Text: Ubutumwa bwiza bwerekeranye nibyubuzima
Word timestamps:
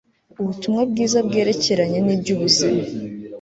Ubutumwa 0.41 0.81
bwiza 0.91 1.17
bwerekeranye 1.27 1.99
nibyubuzima 2.01 2.81